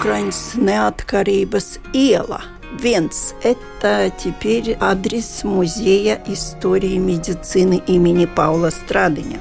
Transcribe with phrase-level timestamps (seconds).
[0.00, 2.40] Украiņas neatkarības iela.
[2.80, 9.38] Венц– это теперь адрес Музея истории медицины имени Паула Страдыня.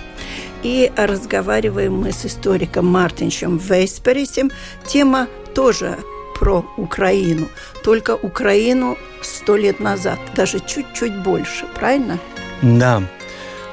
[0.61, 4.51] И разговариваем мы с историком Мартинчем Вейсперисем.
[4.85, 5.97] Тема тоже
[6.37, 7.47] про Украину,
[7.81, 12.19] только Украину сто лет назад, даже чуть-чуть больше, правильно?
[12.61, 13.01] Да.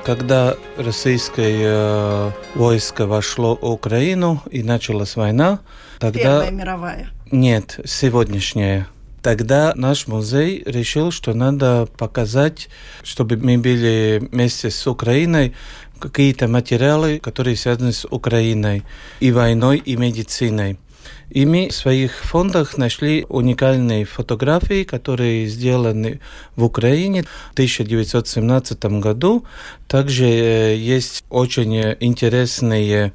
[0.06, 5.58] Когда российское э, войско вошло в Украину и началась война,
[5.98, 6.20] тогда...
[6.20, 7.08] Первая мировая.
[7.32, 8.86] Нет, сегодняшняя.
[9.20, 12.68] Тогда наш музей решил, что надо показать,
[13.02, 15.56] чтобы мы были вместе с Украиной,
[15.98, 18.84] какие-то материалы, которые связаны с Украиной
[19.18, 20.78] и войной, и медициной.
[21.30, 26.20] И мы в своих фондах нашли уникальные фотографии, которые сделаны
[26.54, 29.44] в Украине в 1917 году.
[29.88, 33.12] Также э, есть очень интересные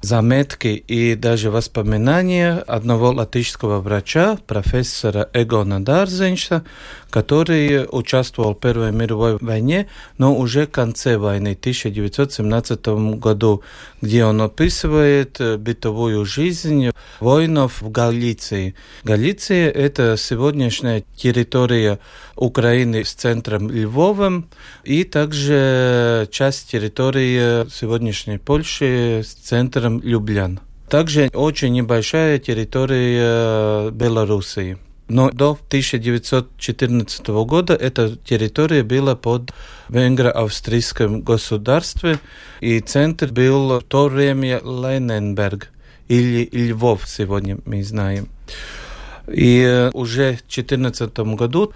[0.00, 6.64] заметки и даже воспоминания одного латышского врача, профессора Эгона Дарзенша,
[7.10, 12.86] который участвовал в Первой мировой войне, но уже в конце войны, в 1917
[13.18, 13.62] году,
[14.00, 18.74] где он описывает э, бытовую жизнь воинов в Галиции.
[19.04, 21.98] Галиция– это сегодняшняя территория
[22.36, 24.48] Украины с центром Львовом
[24.84, 30.60] и также часть территории сегодняшней Польши с центром Люблян.
[30.88, 34.78] Также очень небольшая территория Белоруссии.
[35.08, 39.52] Но до 1914 года эта территория была под
[39.88, 42.20] венгро-австрийским государством,
[42.60, 45.70] и центр был в то время Лененберг
[46.08, 48.28] или Львов, сегодня мы знаем.
[49.26, 51.72] И уже в 2014 году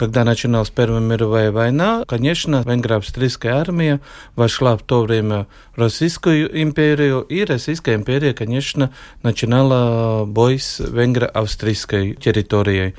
[0.00, 4.00] когда начиналась Первая мировая война, конечно, венгро-австрийская армия
[4.34, 5.46] вошла в то время
[5.76, 12.94] в Российскую империю, и Российская империя, конечно, начинала бой с венгро-австрийской территорией.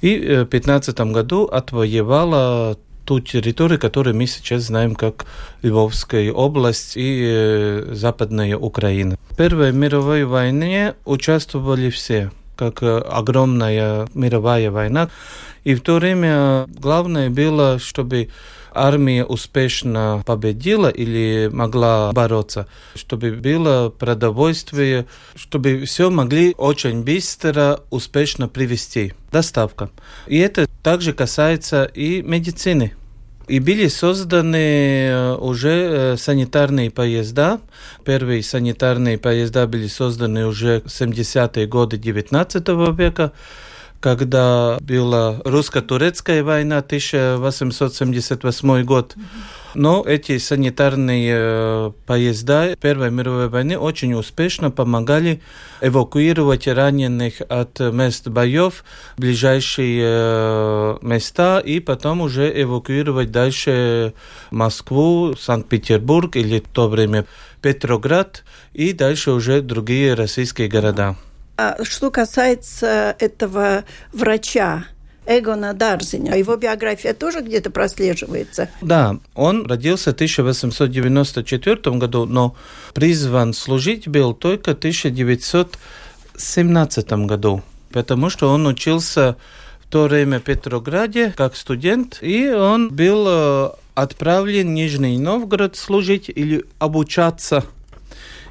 [0.00, 5.26] И в 2015 году отвоевала ту территорию, которую мы сейчас знаем как
[5.62, 9.16] Львовская область и э, Западная Украина.
[9.30, 15.10] В Первой мировой войне участвовали все, как э, огромная мировая война.
[15.64, 18.28] И в то время главное было, чтобы
[18.74, 28.48] армия успешно победила или могла бороться, чтобы было продовольствие, чтобы все могли очень быстро, успешно
[28.48, 29.14] привести.
[29.32, 29.90] Доставка.
[30.26, 32.94] И это также касается и медицины.
[33.46, 37.60] И были созданы э, уже э, санитарные поезда.
[38.02, 43.32] Первые санитарные поезда были созданы уже в 70-е годы XIX века
[44.04, 49.16] когда была русско-турецкая война 1878 год.
[49.74, 55.40] Но эти санитарные э, поезда Первой мировой войны очень успешно помогали
[55.80, 58.84] эвакуировать раненых от мест боев
[59.16, 64.12] в ближайшие э, места и потом уже эвакуировать дальше
[64.50, 67.24] Москву, Санкт-Петербург или в то время
[67.62, 68.44] Петроград
[68.74, 71.16] и дальше уже другие российские города.
[71.56, 74.84] А что касается этого врача,
[75.26, 76.36] Эгона Дарзиня.
[76.36, 78.68] Его биография тоже где-то прослеживается?
[78.82, 82.54] Да, он родился в 1894 году, но
[82.92, 89.36] призван служить был только в 1917 году, потому что он учился
[89.80, 95.76] в то время в Петрограде как студент, и он был э, отправлен в Нижний Новгород
[95.76, 97.64] служить или обучаться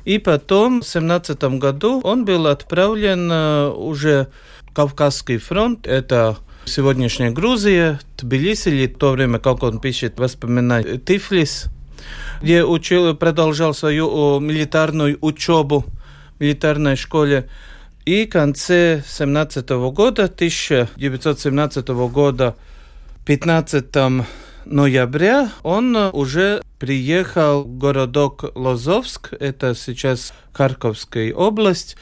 [0.06, 4.28] и потом, в 17 году, он был отправлен э, уже
[4.62, 5.88] в Кавказский фронт.
[5.88, 11.66] Это сегодняшняя Грузия, Тбилиси, или в то время, как он пишет воспоминания, Тифлис,
[12.42, 15.86] где учил, продолжал свою милитарную учебу
[16.38, 17.50] в милитарной школе.
[18.06, 22.56] И в конце 17 года, 1917 года,
[23.26, 23.86] 15
[24.66, 31.96] ноября он уже приехал в городок Лозовск, это сейчас Харьковская область,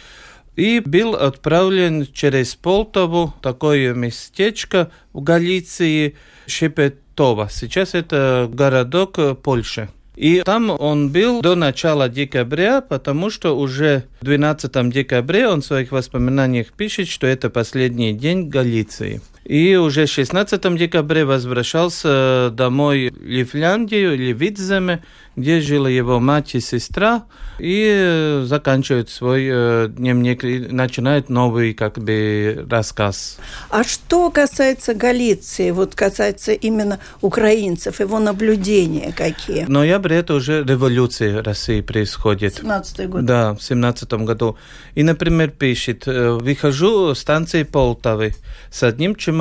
[0.56, 6.16] и был отправлен через Полтаву, такое местечко в Галиции,
[6.48, 7.50] Шепетова.
[7.52, 9.90] Сейчас это городок Польши.
[10.16, 15.92] И там он был до начала декабря, потому что уже 12 декабря он в своих
[15.92, 19.22] воспоминаниях пишет, что это последний день Галиции.
[19.43, 25.03] И уже 16 декабря возвращался домой в Лифляндию или Видземе,
[25.35, 27.23] где жила его мать и сестра,
[27.57, 33.38] и заканчивает свой э, дневник и начинает новый как бы рассказ.
[33.69, 39.65] А что касается Галиции, вот касается именно украинцев, его наблюдения какие?
[39.65, 42.55] В ноябре это уже революция России происходит.
[42.57, 43.25] 17 год.
[43.25, 44.57] Да, в 17 году.
[44.95, 48.33] И, например, пишет, «Э, выхожу с станции Полтавы
[48.71, 49.40] с одним чемоданом,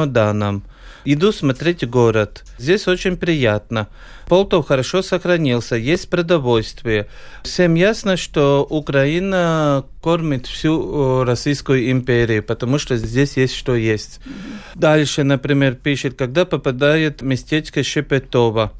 [1.04, 2.44] Иду смотреть город.
[2.58, 3.88] Здесь очень приятно.
[4.26, 7.08] Полтов хорошо сохранился, есть продовольствие.
[7.42, 14.20] Всем ясно, что Украина кормит всю Российскую империю, потому что здесь есть что есть.
[14.74, 18.72] Дальше, например, пишет, когда попадает местечко Шепетова.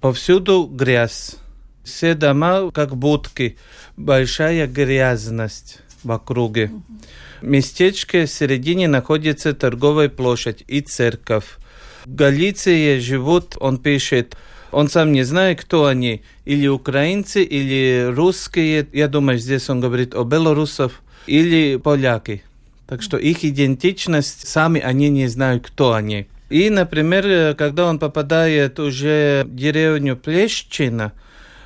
[0.00, 1.36] Повсюду грязь.
[1.84, 3.58] Все дома как будки.
[3.96, 6.70] Большая грязность в округе.
[6.70, 11.58] В местечке в середине находится торговая площадь и церковь.
[12.04, 14.36] В Галиции живут, он пишет,
[14.70, 18.86] он сам не знает, кто они, или украинцы, или русские.
[18.92, 22.42] Я думаю, здесь он говорит о белорусов, или поляки.
[22.86, 26.26] Так что их идентичность, сами они не знают, кто они.
[26.48, 31.12] И, например, когда он попадает уже в деревню Плещина,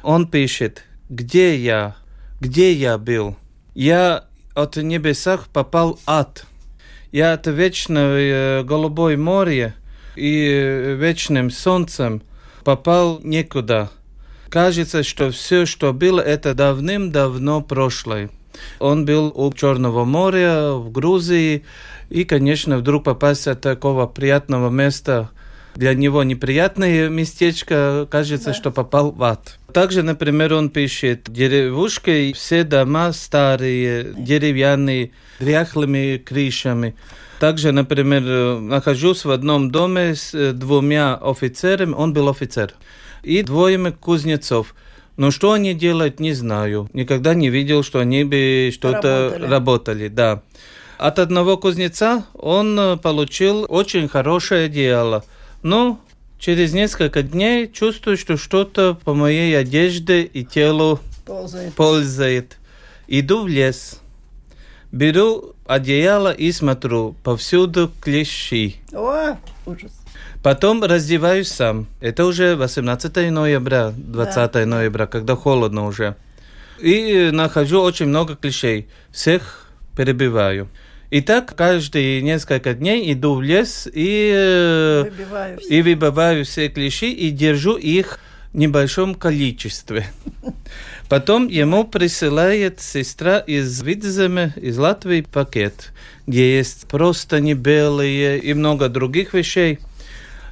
[0.02, 1.94] он пишет, где я,
[2.40, 3.36] где я был.
[3.74, 6.46] Я от небесах попал ад.
[7.10, 9.74] Я от вечного голубой море
[10.16, 12.22] и вечным солнцем
[12.64, 13.90] попал некуда.
[14.48, 18.30] Кажется, что все, что было, это давным-давно прошлое.
[18.78, 21.64] Он был у Черного моря, в Грузии,
[22.10, 25.30] и, конечно, вдруг попасть от такого приятного места–
[25.74, 28.54] для него неприятное местечко, кажется, да.
[28.54, 29.58] что попал в ад.
[29.72, 36.94] Также, например, он пишет, деревушка, все дома старые, деревянные, дряхлыми крышами.
[37.40, 42.74] Также, например, нахожусь в одном доме с э, двумя офицерами, он был офицер,
[43.22, 44.74] и двоими кузнецов.
[45.16, 46.88] Но что они делают, не знаю.
[46.92, 49.50] Никогда не видел, что они бы что-то работали.
[49.50, 50.08] работали.
[50.08, 50.42] Да.
[50.98, 55.24] От одного кузнеца он э, получил очень хорошее дело–
[55.62, 56.00] но
[56.42, 61.74] через несколько дней чувствую, что что-то по моей одежде и телу ползает.
[61.74, 62.58] ползает.
[63.06, 64.00] Иду в лес,
[64.90, 68.76] беру одеяло и смотрю, повсюду клещи.
[68.92, 69.36] О,
[69.66, 69.92] ужас.
[70.42, 71.86] Потом раздеваюсь сам.
[72.00, 74.66] Это уже 18 ноября, 20 да.
[74.66, 76.16] ноября, когда холодно уже.
[76.80, 78.88] И нахожу очень много клещей.
[79.12, 80.68] Всех перебиваю.
[81.12, 85.04] И так каждые несколько дней иду в лес и,
[85.68, 88.18] и выбиваю все клещи и держу их
[88.50, 90.06] в небольшом количестве.
[91.10, 95.92] Потом ему присылает сестра из Видземе, из Латвии, пакет,
[96.26, 99.80] где есть просто не белые и много других вещей.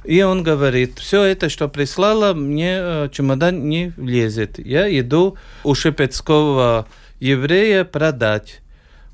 [0.03, 4.59] И он говорит, все это, что прислала, мне э, чемодан не влезет.
[4.59, 6.85] Я иду у шепетского
[7.19, 8.61] еврея продать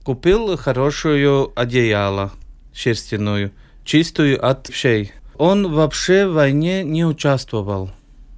[0.07, 2.31] купил хорошую одеяло
[2.74, 3.51] шерстяную,
[3.83, 5.11] чистую от вшей.
[5.37, 7.92] Он вообще в войне не участвовал.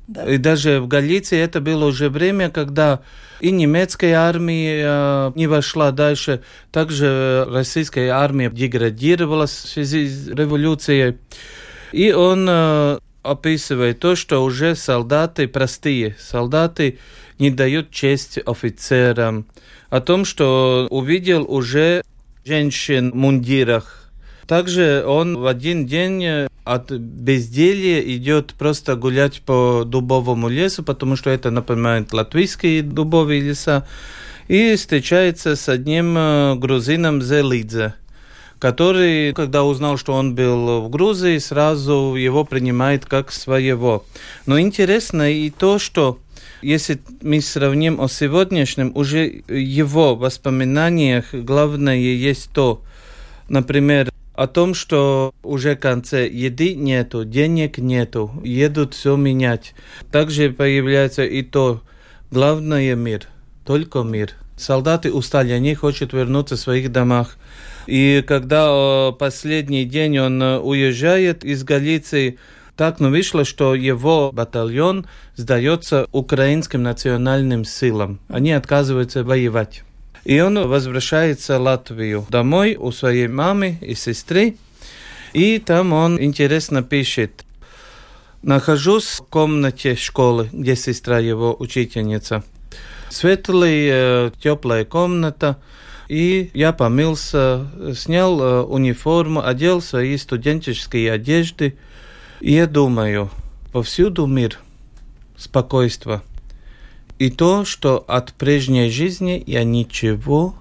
[0.08, 0.26] Да.
[0.26, 3.02] И даже в Галиции это было уже время, когда
[3.40, 11.18] и немецкая армия э, не вошла дальше, также российская армия деградировала в связи с революцией.
[11.92, 12.50] И он
[13.24, 17.00] э, описывает то, что уже солдаты, простые солдаты,
[17.38, 19.46] не дают честь офицерам,
[19.90, 22.04] о том, что увидел уже
[22.46, 24.12] женщин в мундирах.
[24.48, 31.30] Также он в один день от безделья идет просто гулять по дубовому лесу, потому что
[31.30, 33.88] это напоминает латвийские дубовые леса,
[34.48, 37.94] и встречается с одним э, грузином Зелидзе
[38.60, 44.06] который, когда узнал, что он был в Грузии, сразу его принимает как своего.
[44.46, 46.20] Но интересно и то, что
[46.62, 52.82] если мы сравним о сегодняшнем, уже его воспоминаниях главное есть то,
[53.48, 59.74] например, о том, что уже в конце еды нету, денег нету, едут все менять.
[60.12, 61.82] Также появляется и то,
[62.32, 63.28] главное мир,
[63.66, 64.34] только мир.
[64.58, 67.38] Солдаты устали, они хотят вернуться в своих домах.
[67.89, 72.38] И когда последний день он уезжает из Галиции,
[72.75, 78.19] так но вышло, что его батальон сдается украинским национальным силам.
[78.27, 79.81] Они отказываются воевать.
[80.24, 84.58] И он возвращается в Латвию домой у своей мамы и сестры.
[85.34, 87.43] И там он интересно пишет.
[88.43, 92.43] Нахожусь в комнате школы, где сестра его учительница.
[93.10, 95.58] Светлая, теплая комната.
[96.10, 101.78] И я помылся, снял э, униформу, одел свои студенческие одежды.
[102.42, 103.30] И я думаю,
[103.72, 104.60] повсюду мир,
[105.38, 106.22] спокойствие.
[107.20, 110.56] И то, что от прежней жизни я ничего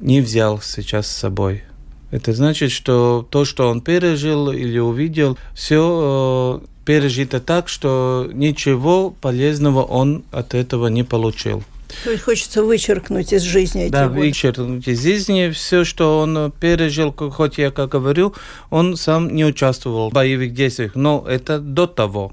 [0.00, 1.62] не взял сейчас с собой.
[2.10, 9.10] Это значит, что то, что он пережил или увидел, все э, пережито так, что ничего
[9.10, 11.62] полезного он от этого не получил.
[12.04, 14.20] То есть хочется вычеркнуть из жизни эти Да, годы.
[14.20, 18.34] вычеркнуть из жизни все, что он пережил, хоть я как говорю,
[18.70, 22.32] он сам не участвовал в боевых действиях, но это до того.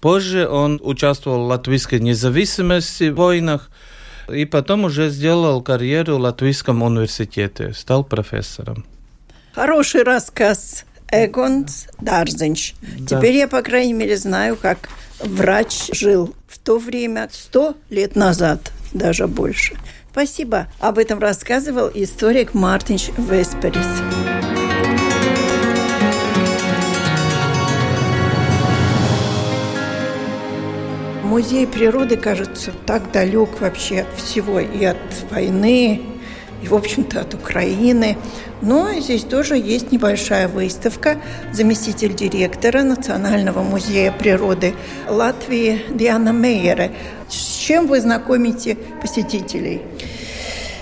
[0.00, 3.70] Позже он участвовал в латвийской независимости, в войнах,
[4.28, 8.84] и потом уже сделал карьеру в Латвийском университете, стал профессором.
[9.52, 10.84] Хороший рассказ.
[11.10, 12.74] Эгонс Дарзенч.
[12.98, 13.18] Да.
[13.18, 14.88] Теперь я, по крайней мере, знаю, как
[15.20, 19.74] врач жил в то время, сто лет назад, даже больше.
[20.10, 20.68] Спасибо.
[20.80, 23.84] Об этом рассказывал историк Мартинш Весперис.
[31.24, 34.96] Музей природы, кажется, так далек вообще от всего, и от
[35.32, 36.00] войны,
[36.62, 38.16] и, в общем-то, от Украины.
[38.62, 41.20] Но здесь тоже есть небольшая выставка.
[41.52, 44.74] Заместитель директора Национального музея природы
[45.08, 46.92] Латвии Диана Мейере.
[47.66, 49.80] Чем вы знакомите посетителей?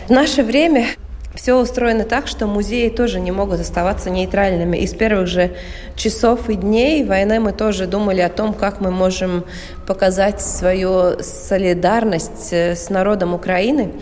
[0.09, 0.89] В наше время
[1.33, 4.79] все устроено так, что музеи тоже не могут оставаться нейтральными.
[4.79, 5.53] И с первых же
[5.95, 9.45] часов и дней войны мы тоже думали о том, как мы можем
[9.87, 13.93] показать свою солидарность э, с народом Украины.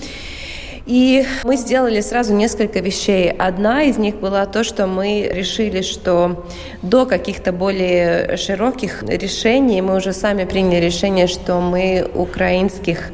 [0.91, 3.31] И мы сделали сразу несколько вещей.
[3.31, 6.49] Одна из них была то, что мы решили, что
[6.83, 13.13] до каких-то более широких решений мы уже сами приняли решение, что мы украинских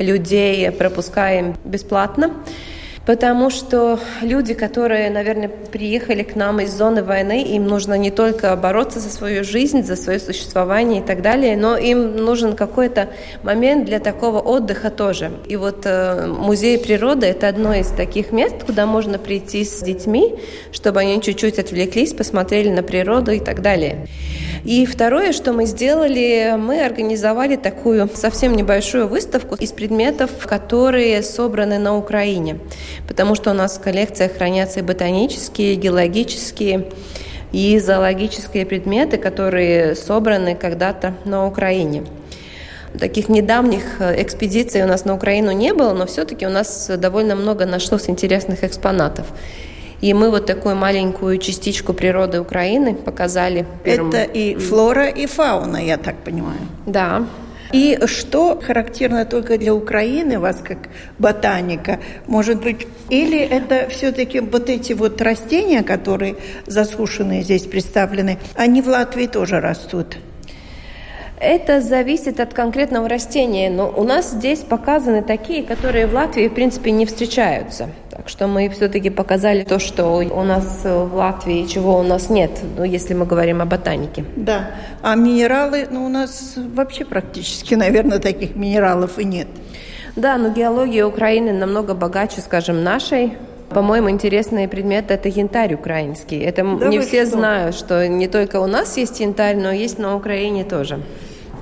[0.00, 2.32] людей пропускаем бесплатно.
[3.04, 8.54] Потому что люди, которые, наверное, приехали к нам из зоны войны, им нужно не только
[8.54, 13.08] бороться за свою жизнь, за свое существование и так далее, но им нужен какой-то
[13.42, 15.32] момент для такого отдыха тоже.
[15.48, 20.36] И вот э, музей природы это одно из таких мест, куда можно прийти с детьми,
[20.70, 24.06] чтобы они чуть-чуть отвлеклись, посмотрели на природу и так далее.
[24.64, 31.78] И второе, что мы сделали, мы организовали такую совсем небольшую выставку из предметов, которые собраны
[31.78, 32.58] на Украине
[33.12, 36.86] потому что у нас в коллекциях хранятся и ботанические, и геологические,
[37.52, 42.04] и зоологические предметы, которые собраны когда-то на Украине.
[42.98, 47.34] Таких недавних э, экспедиций у нас на Украину не было, но все-таки у нас довольно
[47.34, 49.26] много нашлось интересных экспонатов.
[50.02, 53.64] И мы вот такую маленькую частичку природы Украины показали.
[53.84, 54.10] Первым.
[54.10, 56.58] Это и флора, и фауна, я так понимаю.
[56.86, 57.24] Да,
[57.72, 60.78] и что характерно только для Украины, вас как
[61.18, 68.82] ботаника, может быть, или это все-таки вот эти вот растения, которые засушенные здесь представлены, они
[68.82, 70.18] в Латвии тоже растут?
[71.44, 76.54] Это зависит от конкретного растения, но у нас здесь показаны такие, которые в Латвии, в
[76.54, 77.88] принципе, не встречаются.
[78.10, 82.52] Так что мы все-таки показали то, что у нас в Латвии, чего у нас нет,
[82.78, 84.24] ну, если мы говорим о ботанике.
[84.36, 84.70] Да,
[85.02, 89.48] а минералы, ну, у нас вообще практически, наверное, таких минералов и нет.
[90.14, 93.32] Да, но геология Украины намного богаче, скажем, нашей.
[93.70, 96.38] По-моему, интересный предмет– это янтарь украинский.
[96.38, 97.38] Это да не все что?
[97.38, 101.00] знают, что не только у нас есть янтарь, но есть на Украине тоже.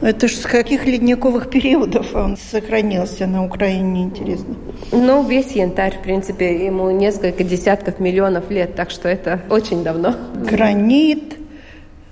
[0.01, 4.57] Это же с каких ледниковых периодов он сохранился на Украине, интересно?
[4.93, 10.15] Ну, весь янтарь, в принципе, ему несколько десятков миллионов лет, так что это очень давно.
[10.35, 11.37] Гранит.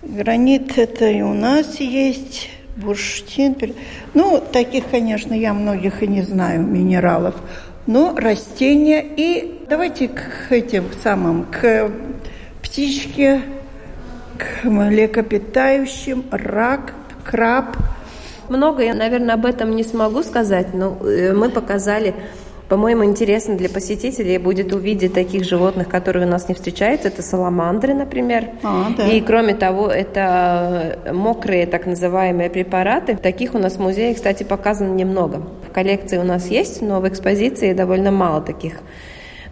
[0.03, 2.51] Гранит это и у нас есть.
[2.77, 3.57] Бурштин.
[4.15, 7.35] Ну, таких, конечно, я многих и не знаю, минералов.
[7.87, 11.91] Но растения и давайте к этим самым, к
[12.63, 13.41] птичке,
[14.37, 16.93] к млекопитающим, рак–
[17.29, 17.77] краб.
[18.49, 22.15] Много я, наверное, об этом не смогу сказать, но э, мы показали
[22.69, 27.09] по-моему, интересно для посетителей будет увидеть таких животных, которые у нас не встречаются.
[27.09, 28.51] Это саламандры, например.
[28.63, 29.09] А, да.
[29.09, 33.17] И кроме того, это мокрые так называемые препараты.
[33.17, 35.43] Таких у нас в музее, кстати, показано немного.
[35.67, 38.75] В коллекции у нас есть, но в экспозиции довольно мало таких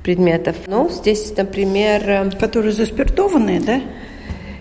[0.02, 0.56] предметов.
[0.66, 2.30] Ну, здесь, например...
[2.38, 3.80] Которые заспиртованные, да?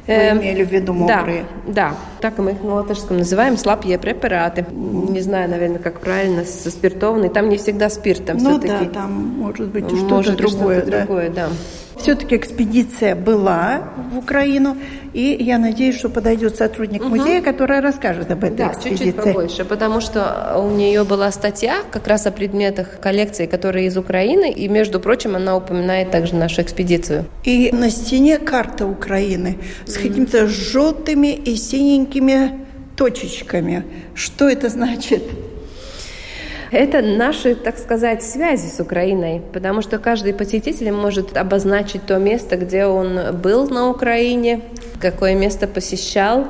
[0.08, 1.46] Вы эм, имели в виду мокрые?
[1.66, 1.96] Да, да.
[2.22, 4.66] Так мы их на латышском называем слабые препараты.
[4.72, 7.30] Не знаю, наверное, как правильно, со спиртованный.
[7.30, 8.86] Там не всегда спирт, там ну, все-таки...
[8.86, 10.82] да, там может быть что-то другое.
[10.82, 10.98] Что да.
[11.00, 11.50] другое, да.
[11.98, 14.78] Все-таки экспедиция была в Украину,
[15.14, 17.16] и я надеюсь, что подойдет сотрудник угу.
[17.16, 19.06] музея, который расскажет об этой да, экспедиции.
[19.06, 23.98] чуть-чуть побольше, потому что у нее была статья как раз о предметах коллекции, которые из
[23.98, 27.26] Украины, и, между прочим, она упоминает также нашу экспедицию.
[27.44, 33.86] И на стене карта Украины с какими-то желтыми и синенькими точечками.
[34.14, 35.24] Что это значит?
[36.76, 42.58] Это наши, так сказать, связи с Украиной, потому что каждый посетитель может обозначить то место,
[42.58, 44.60] где он был на Украине,
[45.00, 46.48] какое место посещал,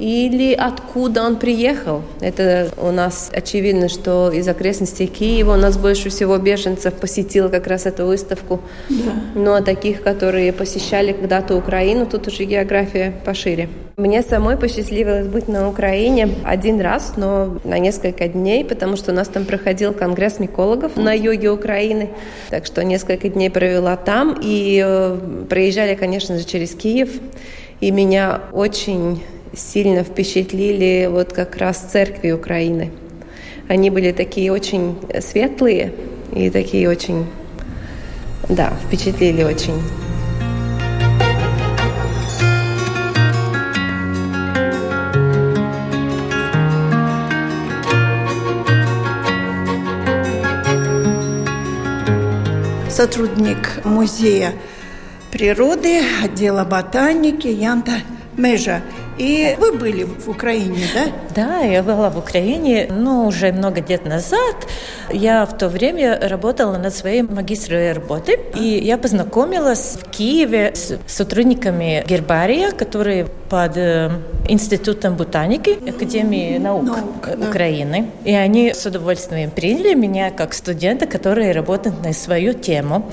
[0.00, 2.02] или откуда он приехал.
[2.20, 7.66] Это у нас очевидно, что из окрестностей Киева у нас больше всего беженцев посетило как
[7.66, 8.60] раз эту выставку.
[8.88, 9.12] Да.
[9.34, 13.68] Но а таких, которые посещали когда-то Украину, тут уже география пошире.
[13.98, 19.14] Мне самой посчастливилось быть на Украине один раз, но на несколько дней, потому что у
[19.14, 22.08] нас там проходил конгресс микологов на юге Украины.
[22.48, 27.10] Так что несколько дней провела там и э, проезжали, конечно же, через Киев.
[27.82, 29.22] И меня очень
[29.54, 32.90] сильно впечатлили вот как раз церкви Украины.
[33.68, 35.92] Они были такие очень светлые
[36.32, 37.26] и такие очень,
[38.48, 39.80] да, впечатлили очень.
[52.88, 54.52] Сотрудник музея
[55.32, 57.92] природы, отдела ботаники Янта
[58.36, 58.82] Межа.
[59.20, 61.12] И вы были в Украине, да?
[61.34, 64.56] Да, я была в Украине, ну, уже много лет назад.
[65.10, 70.98] Я в то время работала над своей магистровой работой, и я познакомилась в Киеве с
[71.06, 74.10] сотрудниками гербария, которые под э,
[74.48, 78.06] Институтом ботаники Академии наук, наук Украины.
[78.24, 78.30] Да.
[78.30, 83.10] И они с удовольствием приняли меня как студента, который работает на свою тему.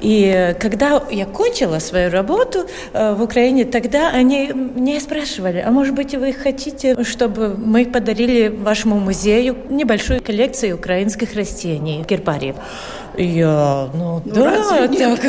[0.00, 5.94] И когда я кончила свою работу э, в Украине, тогда они меня спрашивали, а может
[5.94, 12.56] быть вы хотите, чтобы мы подарили вашему музею небольшую коллекцию украинских растений, гербариев?
[13.16, 15.20] Я, ну, ну да, так,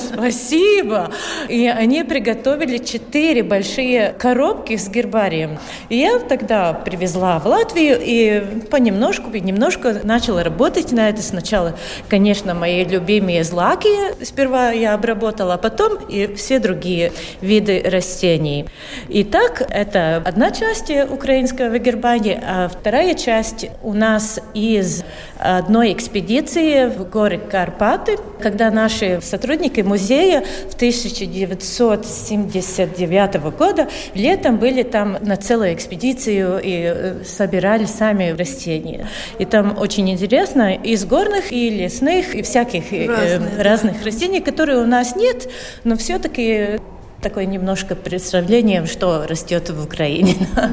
[0.14, 1.10] спасибо.
[1.48, 5.58] И они приготовили четыре большие коробки с гербарием.
[5.90, 11.20] И я тогда привезла в Латвию и понемножку, понемножку начала работать на это.
[11.20, 11.76] Сначала,
[12.08, 18.66] конечно, мои любимые злаки сперва я обработала, а потом и все другие виды растений.
[19.08, 25.04] Итак, это одна часть украинского гербария, а вторая часть у нас из
[25.44, 35.18] одной экспедиции в горы Карпаты, когда наши сотрудники музея в 1979 года летом были там
[35.20, 39.06] на целую экспедицию и э, собирали сами растения.
[39.38, 44.04] И там очень интересно из горных и лесных и всяких э, разных, разных да.
[44.06, 45.50] растений, которые у нас нет,
[45.84, 46.80] но все-таки
[47.20, 50.36] такое немножко представление, что растет в Украине.
[50.54, 50.70] Да.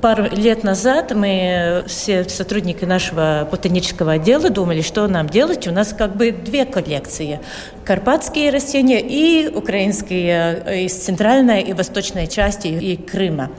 [0.00, 5.66] Пару лет назад мы, все сотрудники нашего ботанического отдела, думали, что нам делать.
[5.66, 7.40] У нас как бы две коллекции.
[7.84, 13.50] Карпатские растения и украинские э, из центральной и восточной части и Крыма.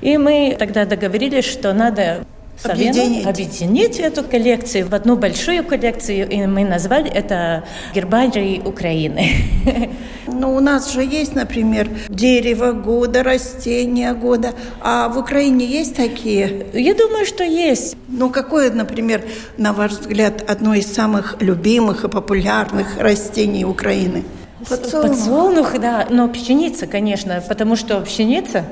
[0.00, 2.24] И мы тогда договорились, что надо
[2.64, 3.26] объединить.
[3.26, 9.30] объединить эту коллекцию в одну большую коллекцию, и мы назвали это «Гербарий Украины».
[10.32, 16.66] Ну, у нас же есть, например, дерево года, растения года, а в Украине есть такие?
[16.72, 17.96] Я думаю, что есть.
[18.08, 19.24] Ну, какое, например,
[19.58, 24.24] на ваш взгляд, одно из самых любимых и популярных растений Украины?
[24.68, 25.10] Подсолнух.
[25.10, 28.64] Подсолнух, да, но пшеница, конечно, потому что пшеница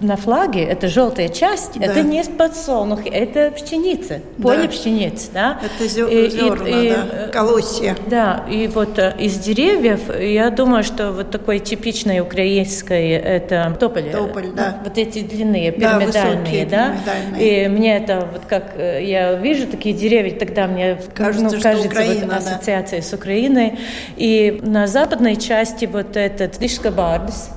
[0.00, 1.86] на флаге это желтая часть, да.
[1.86, 4.68] это не подсолнух, это пшеница, поле да.
[4.68, 5.60] пшеницы, да.
[5.62, 7.96] Это зерна, и, и, да, э, колосья.
[8.06, 14.10] Да, и вот э, из деревьев, я думаю, что вот такой типичный украинский это тополь.
[14.10, 14.80] Тополь, да.
[14.84, 16.96] Вот эти длинные, пирамидальные, да.
[17.04, 17.64] Пирамидальные.
[17.64, 21.88] И мне это вот как э, я вижу такие деревья, тогда мне кажется, ну, кажется
[21.88, 23.06] Украина, вот ассоциация да.
[23.06, 23.78] с Украиной.
[24.16, 27.48] И на западной части вот этот дишкабардс,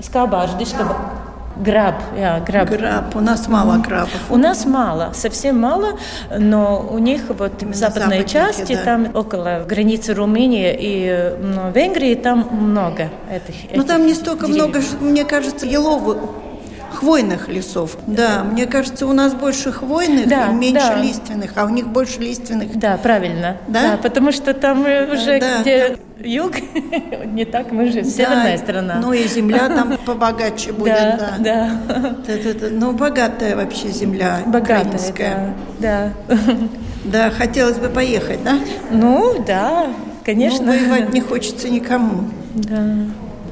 [0.00, 1.25] скабаш, дишкабардс,
[1.56, 2.68] Граб, я, граб.
[2.70, 3.16] Граб.
[3.16, 4.20] У нас мало грабов.
[4.30, 5.98] У нас мало, совсем мало,
[6.36, 8.82] но у них вот в западной части, да.
[8.82, 13.54] там около границы Румынии и ну, Венгрии, там много этих.
[13.74, 14.66] Ну там не столько деревьев.
[14.66, 16.18] много, мне кажется, еловых
[16.96, 17.96] хвойных лесов.
[18.06, 21.02] Да, мне кажется, у нас больше хвойных да, и меньше да.
[21.02, 22.78] лиственных, а у них больше лиственных.
[22.78, 23.58] Да, правильно.
[23.68, 26.52] Да, да потому что там уже да, где юг,
[27.26, 29.00] не так мы же северная да, страна.
[29.02, 31.34] Ну и земля там побогаче будет, да.
[31.38, 31.70] Да,
[32.26, 32.68] да.
[32.70, 36.12] Ну, богатая вообще земля богатая, да.
[37.04, 38.58] Да, хотелось бы поехать, да?
[38.90, 39.86] Ну, да,
[40.24, 40.66] конечно.
[40.66, 42.24] Ну, воевать не хочется никому.
[42.52, 42.96] Да.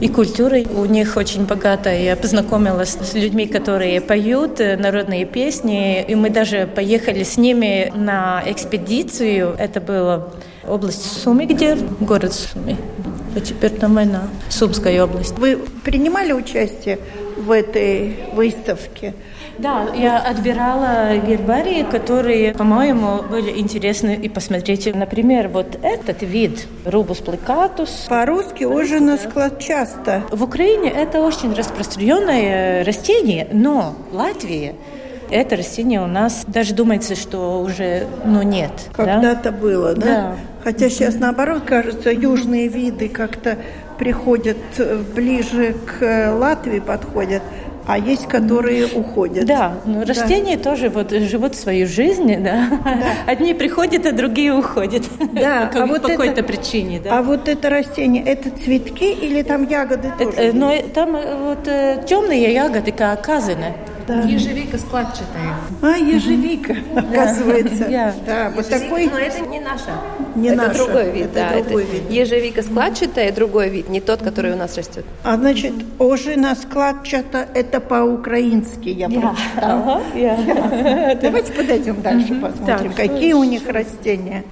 [0.01, 2.03] И культура у них очень богатая.
[2.03, 7.93] Я познакомилась с людьми, которые поют э, народные песни, и мы даже поехали с ними
[7.95, 9.55] на экспедицию.
[9.57, 10.31] Это была
[10.69, 12.77] область Суми, где город Суми.
[13.37, 14.29] А теперь там война.
[14.49, 15.39] Сумская область.
[15.39, 16.99] Вы принимали участие
[17.37, 19.15] в этой выставке?
[19.59, 24.93] Да, я отбирала гербарии, которые, по-моему, были интересны и посмотрите.
[24.93, 28.07] Например, вот этот вид рубус пликатус.
[28.09, 30.23] По-русски ожина складчаста.
[30.31, 34.75] В Украине это очень распространенное растение, но в Латвии
[35.31, 38.71] это растение у нас даже думается, что уже ну, нет.
[38.95, 39.53] Когда-то да?
[39.53, 40.07] было, да?
[40.07, 40.37] Да.
[40.65, 43.59] Хотя сейчас наоборот, кажется, южные виды как-то
[43.99, 44.57] приходят
[45.15, 47.43] ближе к Латвии, подходят
[47.87, 49.45] а есть, которые уходят.
[49.45, 50.63] Да, но ну, растения да.
[50.63, 52.81] тоже вот живут свою жизнь, да.
[52.83, 53.01] да.
[53.27, 55.05] Одни приходят, а другие уходят.
[55.33, 57.19] Да, по, а вот какой-то причине, да.
[57.19, 60.31] А вот это растение, это цветки или там ягоды тоже?
[60.31, 63.75] Это, но там э, вот э, темные ягоды, как оказаны.
[64.07, 64.21] Да.
[64.23, 65.55] Ежевика складчатая.
[65.81, 67.89] А, ежевика, оказывается.
[68.27, 69.07] Да, вот такой.
[69.07, 69.91] Но это не наша.
[70.35, 70.75] Не это наша.
[70.75, 71.63] другой вид, это да.
[71.63, 72.11] Другой это вид.
[72.11, 75.05] Ежевика складчатая, другой вид, не тот, который у нас растет.
[75.23, 80.03] А значит, ожина складчата это по-украински, я прочитала.
[81.21, 84.45] Давайте подойдем дальше, посмотрим, какие у них растения.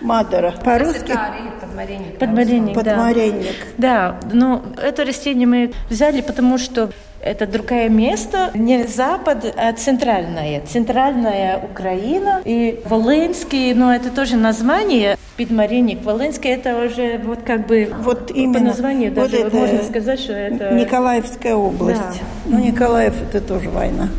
[0.00, 0.52] Мадера.
[0.64, 1.16] По-русски?
[1.60, 2.18] Подмаренник.
[2.18, 3.56] Подмаренник, Подмаренник.
[3.78, 4.18] Да.
[4.22, 6.90] да, ну это растение мы взяли, потому что
[7.24, 10.60] это другое место, не запад, а центральное.
[10.66, 15.16] Центральная Украина и Волынский, но ну, это тоже название.
[15.36, 19.82] Подмаренник Волынский, это уже вот как бы вот именно, по названию вот даже это можно
[19.82, 20.72] сказать, что это...
[20.74, 22.00] Николаевская область.
[22.00, 22.14] Да.
[22.46, 24.10] Ну, Николаев это тоже война.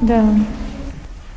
[0.00, 0.24] Да.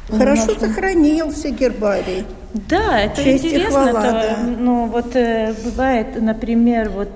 [0.09, 0.67] Хорошо Немножко.
[0.67, 2.25] сохранился гербарий.
[2.53, 3.71] Да, это Честь интересно.
[3.71, 4.37] хвала, то, да.
[4.57, 7.09] Ну, вот э, бывает, например, вот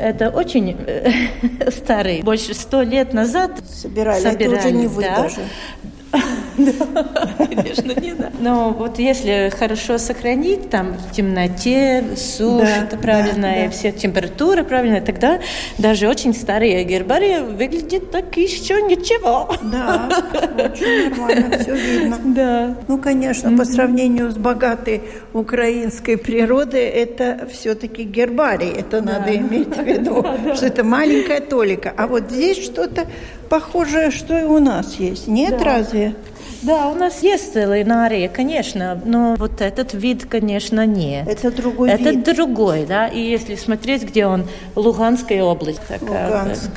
[0.00, 1.10] это очень э,
[1.70, 4.20] старый, больше сто лет назад собирали.
[4.20, 5.22] собирали это уже не вы да.
[5.22, 5.40] даже.
[7.38, 8.30] Конечно, не да.
[8.38, 15.00] Но вот если хорошо сохранить, там в темноте, сушь, это правильная, да, все температуры правильная,
[15.00, 15.40] тогда
[15.78, 19.54] даже очень старые гербарии выглядит так еще ничего.
[19.62, 20.08] Да,
[20.56, 22.18] очень нормально, все видно.
[22.24, 22.76] Да.
[22.88, 29.82] Ну, конечно, по сравнению с богатой украинской природой, это все-таки гербарий, это надо иметь в
[29.82, 31.92] виду, что это маленькая толика.
[31.96, 33.06] А вот здесь что-то
[33.48, 35.26] похожее, что и у нас есть.
[35.26, 36.14] Нет, разве?
[36.62, 41.26] Да, у нас есть линария, конечно, но вот этот вид, конечно, нет.
[41.26, 42.24] Это другой Это вид.
[42.24, 44.46] другой, да, и если смотреть, где он,
[44.76, 45.80] Луганская область.
[45.88, 46.70] Такая, Луганск,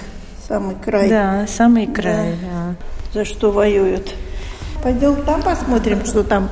[0.48, 1.10] самый край.
[1.10, 2.48] Да, самый край, да.
[2.48, 2.76] да.
[3.14, 4.14] За что воюют.
[4.82, 6.50] Пойдем там посмотрим, что там.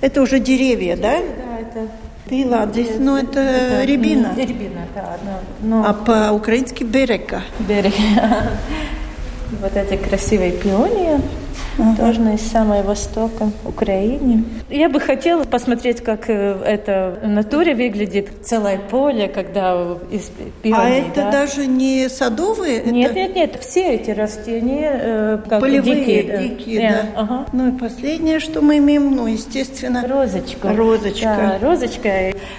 [0.00, 1.18] Это уже деревья, да?
[1.18, 1.88] Да, это...
[2.28, 4.34] Пила, здесь, ну, это, это рябина.
[4.36, 5.16] Рябина, да.
[5.62, 5.88] Но, но...
[5.88, 7.42] А по-украински берека.
[7.60, 7.94] Берег.
[9.62, 11.22] Вот эти красивые пионии
[11.78, 11.96] угу.
[11.96, 14.44] тоже из самого востока Украины.
[14.68, 20.30] Я бы хотела посмотреть, как э, это в натуре выглядит, целое поле, когда из
[20.62, 20.78] пионий.
[20.78, 21.30] А это да?
[21.30, 22.82] даже не садовые?
[22.82, 23.20] Нет, это...
[23.20, 26.48] нет, нет, все эти растения э, как Полевые, дикие.
[26.48, 26.88] дикие да.
[26.88, 27.20] да.
[27.20, 27.46] Ага.
[27.52, 30.06] Ну и последнее, что мы имеем, ну, естественно...
[30.06, 30.72] Розочка.
[30.74, 31.58] Розочка.
[31.60, 32.08] Да, розочка.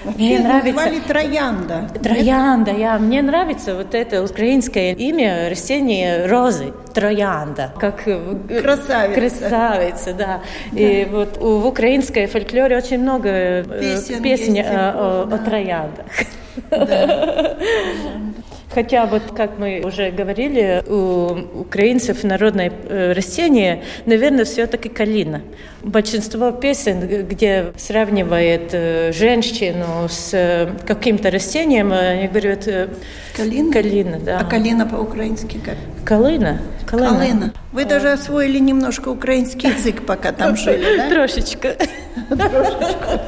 [0.04, 0.72] Вообще мне нравится...
[0.72, 1.90] назвали троянда.
[2.02, 2.98] Троянда, я.
[2.98, 6.72] Мне нравится вот это украинское имя растения розы.
[6.92, 7.72] Троянда.
[7.78, 9.20] Как э, красавица.
[9.20, 10.40] Красавица, да.
[10.72, 10.80] да.
[10.80, 16.06] И вот в украинской фольклоре очень много э, песен, песен о, о, о трояндах.
[16.70, 17.56] Да.
[18.72, 25.42] Хотя вот, как мы уже говорили, у украинцев народное э, растение, наверное, все-таки калина.
[25.82, 32.68] Большинство песен, где сравнивает э, женщину с э, каким-то растением, они говорят
[33.36, 33.72] калина.
[33.72, 34.38] Калина, да.
[34.38, 35.76] А калина по-украински как?
[36.04, 36.60] Калина.
[36.86, 37.18] Калина.
[37.18, 37.52] Калина.
[37.72, 41.08] Вы даже освоили немножко украинский язык, пока там жили, да?
[41.08, 41.76] Трошечка.
[42.28, 43.20] Трошечку.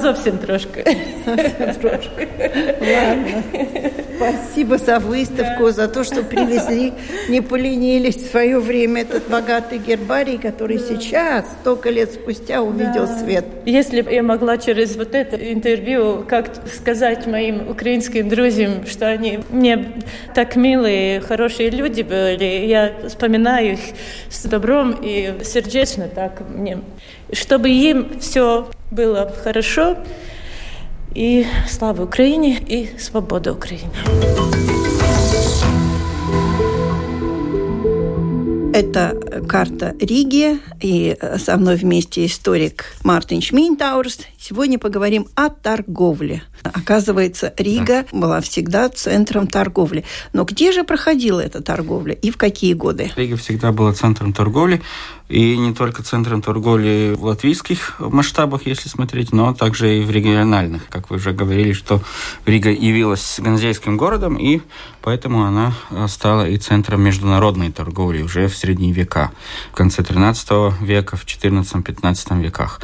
[0.00, 0.84] Совсем трошка.
[1.24, 2.28] Совсем трошка.
[2.80, 3.42] Ладно.
[4.16, 6.92] Спасибо за выставку, за то, что привезли,
[7.28, 13.18] не поленились в свое время этот богатый гербарий, который сейчас, столько лет спустя, увидел да.
[13.18, 13.44] свет.
[13.66, 19.40] Если бы я могла через вот это интервью как сказать моим украинским друзьям, что они
[19.50, 19.86] мне
[20.34, 23.80] так милые, хорошие люди были, я вспоминаю их
[24.30, 26.78] с добром и сердечно так мне,
[27.32, 29.96] чтобы им все было хорошо,
[31.14, 33.90] И слава Украине, и свобода Украине.
[38.74, 44.20] Это карта Риги, и со мной вместе историк Мартин Шминтаурс.
[44.44, 46.42] Сегодня поговорим о торговле.
[46.64, 50.04] Оказывается, Рига была всегда центром торговли.
[50.32, 53.12] Но где же проходила эта торговля и в какие годы?
[53.14, 54.82] Рига всегда была центром торговли.
[55.28, 60.88] И не только центром торговли в латвийских масштабах, если смотреть, но также и в региональных.
[60.88, 62.02] Как вы уже говорили, что
[62.44, 64.60] Рига явилась ганзейским городом, и
[65.02, 65.72] поэтому она
[66.08, 69.30] стала и центром международной торговли уже в средние века,
[69.70, 72.80] в конце 13 века, в 14-15 веках.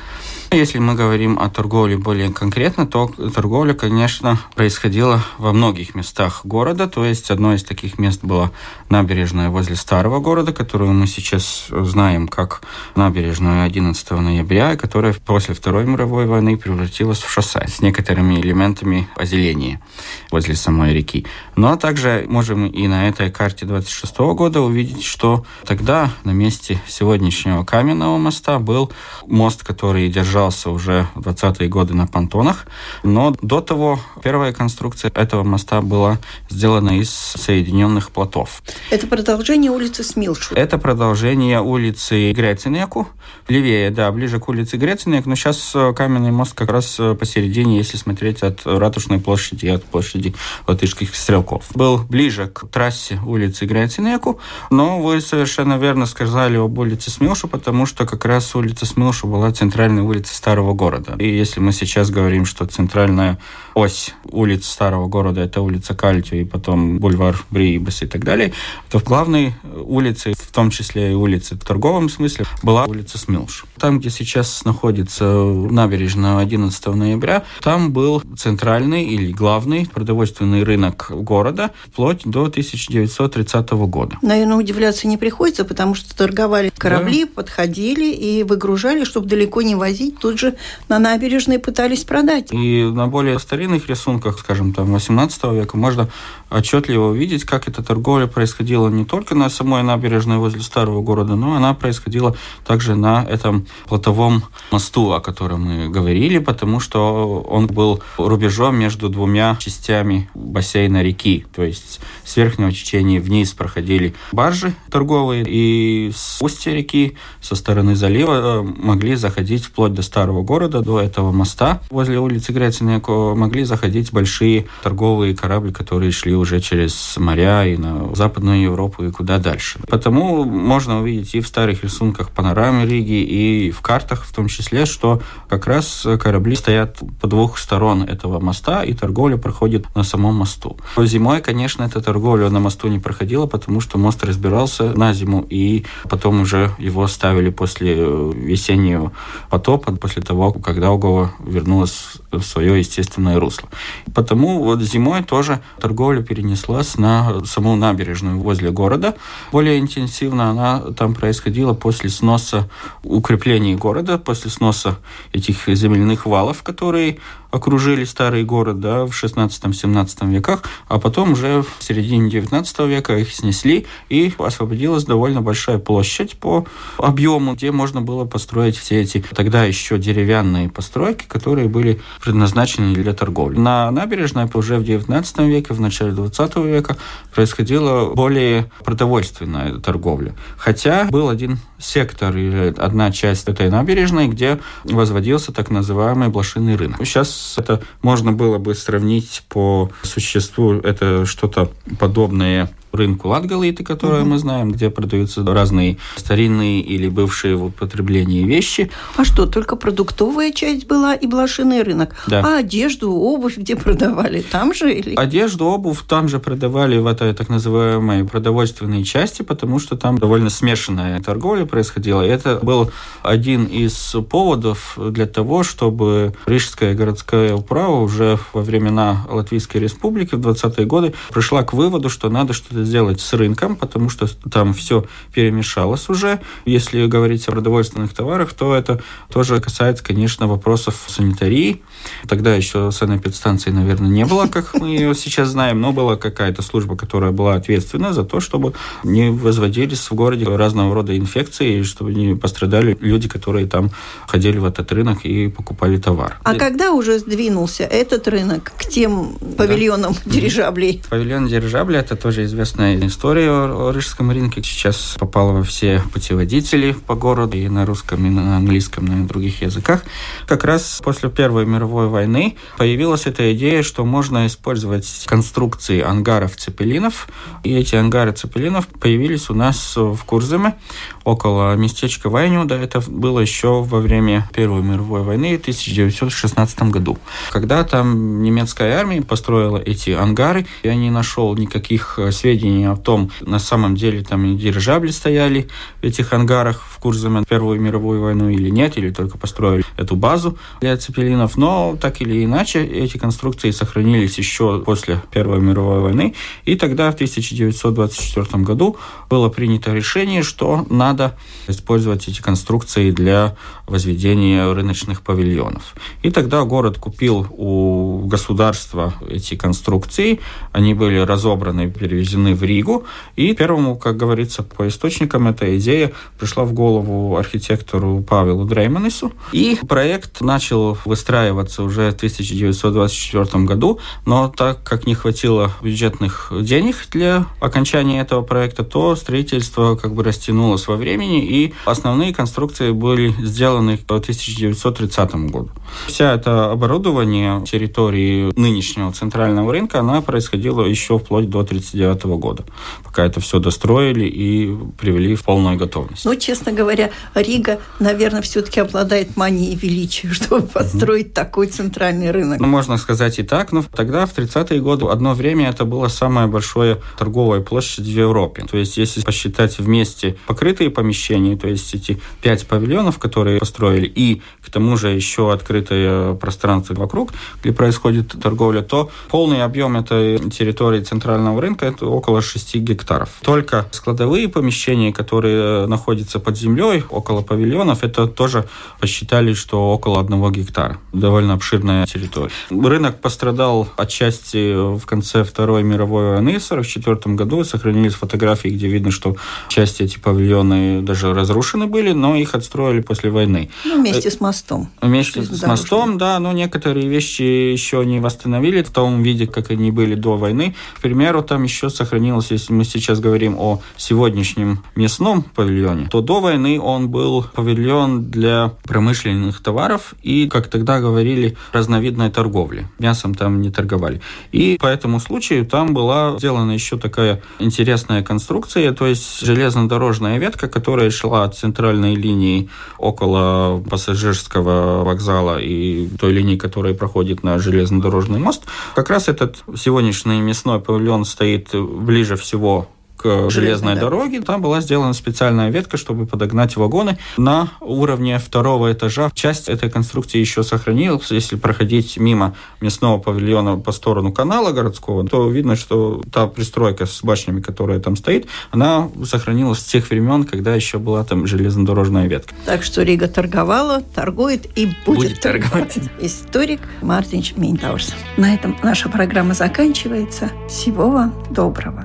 [0.51, 6.89] Если мы говорим о торговле более конкретно, то торговля, конечно, происходила во многих местах города.
[6.89, 8.51] То есть одно из таких мест была
[8.89, 12.63] набережная возле старого города, которую мы сейчас знаем как
[12.97, 19.83] набережную 11 ноября, которая после Второй мировой войны превратилась в шоссе с некоторыми элементами озеления
[20.31, 21.27] возле самой реки.
[21.57, 27.65] Но также можем и на этой карте 26 года увидеть, что тогда на месте сегодняшнего
[27.65, 28.91] каменного моста был
[29.27, 32.66] мост, который держал держался уже в 20-е годы на понтонах.
[33.03, 38.62] Но до того первая конструкция этого моста была сделана из соединенных плотов.
[38.90, 40.55] Это продолжение улицы Смилшу?
[40.55, 43.09] Это продолжение улицы Грецинеку.
[43.48, 45.27] Левее, да, ближе к улице Грецинек.
[45.27, 49.70] Но сейчас э, каменный мост как раз э, посередине, если смотреть от Ратушной площади и
[49.70, 50.35] от площади
[50.68, 51.64] латышских стрелков.
[51.74, 54.38] Был ближе к трассе улицы Грецинеку,
[54.70, 59.51] но вы совершенно верно сказали об улице Смилшу, потому что как раз улица Смилшу была
[59.51, 61.17] центральной улицей улицы Старого города.
[61.19, 63.38] И если мы сейчас говорим, что центральная
[63.75, 68.53] ось улиц Старого города– это улица Кальтю и потом бульвар Бриибас и так далее,
[68.91, 73.64] то в главной улице, в том числе и улице в торговом смысле, была улица Смилш.
[73.79, 81.71] Там, где сейчас находится набережная 11 ноября, там был центральный или главный продовольственный рынок города
[81.93, 84.17] вплоть до 1930 года.
[84.23, 87.31] Наверное, удивляться не приходится, потому что торговали корабли, да.
[87.35, 90.54] подходили и выгружали, чтобы далеко не возить тут же
[90.88, 92.52] на набережной пытались продать.
[92.52, 96.09] И на более старинных рисунках, скажем, там 18 века, можно
[96.51, 101.55] отчетливо увидеть, как эта торговля происходила не только на самой набережной возле старого города, но
[101.55, 108.03] она происходила также на этом плотовом мосту, о котором мы говорили, потому что он был
[108.17, 111.47] рубежом между двумя частями бассейна реки.
[111.55, 117.95] То есть с верхнего течения вниз проходили баржи торговые, и с устья реки, со стороны
[117.95, 123.65] залива, э, могли заходить вплоть до старого города, до этого моста возле улицы Грецинеко, могли
[123.65, 129.38] заходить большие торговые корабли, которые шли уже через моря и на Западную Европу и куда
[129.38, 129.79] дальше.
[129.88, 134.87] Потому можно увидеть и в старых рисунках панорамы Риги, и в картах в том числе,
[134.87, 140.37] что как раз корабли стоят по двух сторон этого моста, и торговля проходит на самом
[140.37, 140.77] мосту.
[140.96, 145.85] Зимой, конечно, эта торговля на мосту не проходила, потому что мост разбирался на зиму, и
[146.09, 149.12] потом уже его ставили после весеннего
[149.51, 153.68] потопа, после того, когда Угова вернулась в свое естественное русло.
[154.14, 159.17] Потому вот зимой тоже торговля перенеслась на саму набережную возле города.
[159.51, 162.69] Более интенсивно она там происходила после сноса
[163.03, 164.99] укреплений города, после сноса
[165.33, 167.19] этих земляных валов, которые
[167.51, 173.33] окружили старый город да, в 16-17 веках, а потом уже в середине 19 века их
[173.33, 176.67] снесли, и освободилась довольно большая площадь по
[176.99, 183.13] объему, где можно было построить все эти тогда еще деревянные постройки, которые были предназначены для
[183.15, 183.59] торговли.
[183.59, 186.97] На набережной уже в 19 веке, в начале 20 века
[187.35, 190.35] происходила более продовольственная торговля.
[190.57, 196.99] Хотя был один сектор или одна часть этой набережной, где возводился так называемый блошиный рынок.
[197.05, 204.31] Сейчас это можно было бы сравнить по существу, это что-то подобное рынку Латгалиты, которое угу.
[204.31, 208.91] мы знаем, где продаются разные старинные или бывшие в употреблении вещи.
[209.17, 212.15] А что, только продуктовая часть была и блошиный рынок?
[212.27, 212.43] Да.
[212.45, 214.41] А одежду, обувь где продавали?
[214.41, 214.93] Там же?
[214.93, 215.15] Или?
[215.15, 220.51] Одежду, обувь там же продавали в этой так называемой продовольственной части, потому что там довольно
[220.51, 222.23] смешанная торговля происходила.
[222.23, 222.91] И это был
[223.23, 230.41] один из поводов для того, чтобы Рижская городская управа уже во времена Латвийской республики в
[230.41, 235.05] 20-е годы пришла к выводу, что надо что-то сделать с рынком, потому что там все
[235.33, 236.40] перемешалось уже.
[236.64, 239.01] Если говорить о продовольственных товарах, то это
[239.33, 241.83] тоже касается, конечно, вопросов санитарии.
[242.27, 246.96] Тогда еще санэпидстанции, наверное, не было, как мы ее сейчас знаем, но была какая-то служба,
[246.96, 248.72] которая была ответственна за то, чтобы
[249.05, 253.90] не возводились в городе разного рода инфекции, конструкции, чтобы не пострадали люди, которые там
[254.27, 256.38] ходили в этот рынок и покупали товар.
[256.44, 260.31] А когда уже сдвинулся этот рынок к тем павильонам да.
[260.31, 261.03] дирижаблей?
[261.11, 264.62] Павильон дирижаблей– это тоже известная история о рижском рынке.
[264.62, 269.26] Сейчас попала во все путеводители по городу и на русском, и на английском, и на
[269.26, 270.04] других языках.
[270.46, 277.28] Как раз после Первой мировой войны появилась эта идея, что можно использовать конструкции ангаров цепелинов.
[277.64, 280.76] И эти ангары цепелинов появились у нас в Курземе,
[281.24, 282.74] около местечка Вайнюда.
[282.74, 287.18] Это было еще во время Первой мировой войны в 1916 году.
[287.50, 293.59] Когда там немецкая армия построила эти ангары, я не нашел никаких сведений о том, на
[293.59, 295.68] самом деле там дирижабли стояли
[296.01, 300.59] в этих ангарах в Курзаме Первую мировую войну или нет, или только построили эту базу
[300.81, 301.57] для цепелинов.
[301.57, 306.35] Но так или иначе эти конструкции сохранились еще после Первой мировой войны.
[306.64, 308.97] И тогда в 1924 году
[309.31, 311.37] было принято решение, что надо
[311.68, 315.94] использовать эти конструкции для возведения рыночных павильонов.
[316.23, 320.40] И тогда город купил у государства эти конструкции.
[320.73, 323.05] Они были разобраны, перевезены в Ригу.
[323.37, 329.33] И первому, как говорится, по источникам, эта идея пришла в голову архитектору Павелу Дрейманису.
[329.53, 336.97] И проект начал выстраиваться уже в 1924 году, но так как не хватило бюджетных денег
[337.11, 343.35] для окончания этого проекта, то строительство как бы растянулось во времени, и основные конструкции были
[343.43, 345.71] сделаны к 1930 году.
[346.07, 352.64] Вся это оборудование территории нынешнего центрального рынка, она происходила еще вплоть до 1939 года,
[353.05, 356.24] пока это все достроили и привели в полную готовность.
[356.24, 361.33] Ну, честно говоря, Рига, наверное, все-таки обладает манией величия, чтобы построить mm-hmm.
[361.33, 362.61] такой центральный рынок.
[362.61, 366.46] Ну, можно сказать и так, но тогда, в 30-е годы, одно время это было самое
[366.46, 368.64] большое торговая площадь в Европе.
[368.70, 374.42] То есть, если посчитать вместе покрытые помещения, то есть эти пять павильонов, которые построили, и
[374.64, 381.01] к тому же еще открытое пространство вокруг, где происходит торговля, то полный объем этой территории
[381.01, 383.31] центрального рынка это около 6 гектаров.
[383.43, 388.69] Только складовые помещения, которые находятся под землей, около павильонов, это тоже
[389.01, 390.99] посчитали, что около одного гектара.
[391.12, 392.53] Довольно обширная территория.
[392.71, 397.64] Рынок пострадал отчасти в конце Второй мировой войны в 1944 году.
[397.64, 399.37] Сохранились фотографии, где видно, что
[399.69, 403.71] части эти павильоны даже разрушены были, но их отстроили после войны.
[403.85, 404.91] Ну, вместе с мостом.
[405.01, 409.91] Вместе с мостом, да, но некоторые вещи еще не восстановили в том виде, как они
[409.91, 410.75] были до войны.
[410.97, 416.40] К примеру, там еще сохранилось, если мы сейчас говорим о сегодняшнем мясном павильоне, то до
[416.40, 422.88] войны он был павильон для промышленных товаров и, как тогда говорили, разновидной торговли.
[422.98, 424.20] Мясом там не торговали.
[424.50, 430.66] И по этому случаю там была сделана еще такая интересная конструкция, то есть железнодорожная ветка,
[430.66, 438.40] которая шла от центральной линии около пассажирского вокзала и той линии, которая проходит на железнодорожный
[438.40, 438.64] мост.
[438.96, 441.68] Как раз этот сегодняшний мясной павильон стоит
[442.09, 444.03] ближе всего к железной да.
[444.03, 444.40] дороге.
[444.40, 447.18] Там была сделана специальная ветка, чтобы подогнать вагоны.
[447.37, 451.31] На уровне второго этажа часть этой конструкции еще сохранилась.
[451.31, 457.23] Если проходить мимо мясного павильона по сторону канала городского, то видно, что та пристройка с
[457.23, 462.55] башнями, которая там стоит, она сохранилась с тех времен, когда еще была там железнодорожная ветка.
[462.66, 465.99] Так что Рига торговала, торгует и будет, будет торговать.
[466.21, 468.14] Историк Мартин Минтаурс.
[468.37, 470.51] На этом наша программа заканчивается.
[470.68, 471.97] Всего вам доброго.